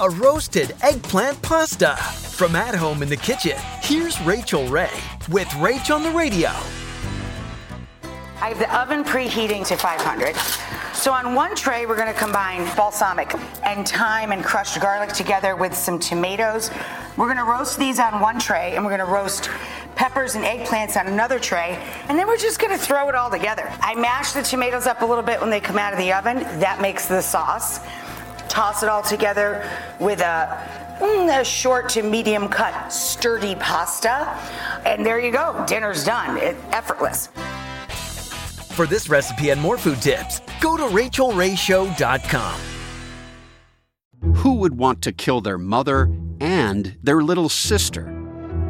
[0.00, 1.96] A roasted eggplant pasta.
[1.96, 4.92] From at home in the kitchen, here's Rachael Ray
[5.28, 6.50] with Rach on the radio.
[8.40, 10.36] I have the oven preheating to 500.
[10.94, 13.34] So on one tray, we're gonna combine balsamic
[13.64, 16.70] and thyme and crushed garlic together with some tomatoes.
[17.16, 19.50] We're gonna roast these on one tray and we're gonna roast
[19.96, 21.76] peppers and eggplants on another tray.
[22.08, 23.68] And then we're just gonna throw it all together.
[23.80, 26.38] I mash the tomatoes up a little bit when they come out of the oven.
[26.60, 27.80] That makes the sauce.
[28.58, 29.64] Toss it all together
[30.00, 34.36] with a, mm, a short to medium cut sturdy pasta.
[34.84, 36.36] And there you go, dinner's done.
[36.38, 37.28] It, effortless.
[38.74, 42.60] For this recipe and more food tips, go to rachaelrayshow.com.
[44.34, 48.12] Who would want to kill their mother and their little sister?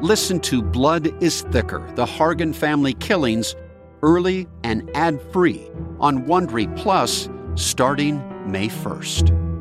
[0.00, 3.56] Listen to Blood is Thicker The Hargan Family Killings
[4.04, 9.51] early and ad free on Wondery Plus starting May 1st.